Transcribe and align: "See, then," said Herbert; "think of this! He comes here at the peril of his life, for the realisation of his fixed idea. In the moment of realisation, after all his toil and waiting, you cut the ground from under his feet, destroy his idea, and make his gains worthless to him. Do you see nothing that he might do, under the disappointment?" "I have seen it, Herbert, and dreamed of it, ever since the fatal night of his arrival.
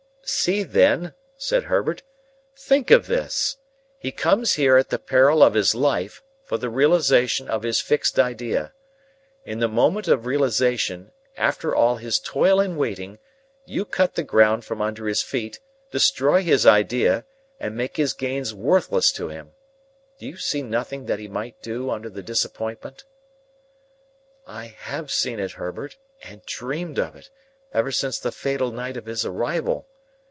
"See, 0.23 0.63
then," 0.63 1.13
said 1.35 1.63
Herbert; 1.65 2.03
"think 2.55 2.89
of 2.89 3.07
this! 3.07 3.57
He 3.99 4.13
comes 4.13 4.53
here 4.53 4.77
at 4.77 4.89
the 4.89 4.99
peril 4.99 5.43
of 5.43 5.55
his 5.55 5.75
life, 5.75 6.23
for 6.45 6.57
the 6.57 6.69
realisation 6.69 7.49
of 7.49 7.63
his 7.63 7.81
fixed 7.81 8.17
idea. 8.17 8.71
In 9.43 9.59
the 9.59 9.67
moment 9.67 10.07
of 10.07 10.25
realisation, 10.25 11.11
after 11.35 11.75
all 11.75 11.97
his 11.97 12.17
toil 12.17 12.61
and 12.61 12.77
waiting, 12.77 13.19
you 13.65 13.83
cut 13.83 14.15
the 14.15 14.23
ground 14.23 14.63
from 14.63 14.81
under 14.81 15.05
his 15.07 15.21
feet, 15.21 15.59
destroy 15.91 16.43
his 16.43 16.65
idea, 16.65 17.25
and 17.59 17.75
make 17.75 17.97
his 17.97 18.13
gains 18.13 18.53
worthless 18.53 19.11
to 19.13 19.27
him. 19.27 19.51
Do 20.17 20.25
you 20.27 20.37
see 20.37 20.61
nothing 20.61 21.07
that 21.07 21.19
he 21.19 21.27
might 21.27 21.61
do, 21.61 21.89
under 21.89 22.09
the 22.09 22.23
disappointment?" 22.23 23.03
"I 24.47 24.67
have 24.67 25.11
seen 25.11 25.41
it, 25.41 25.53
Herbert, 25.53 25.97
and 26.21 26.45
dreamed 26.45 26.99
of 26.99 27.17
it, 27.17 27.29
ever 27.73 27.91
since 27.91 28.17
the 28.17 28.31
fatal 28.31 28.71
night 28.71 28.95
of 28.95 29.07
his 29.07 29.25
arrival. 29.25 29.87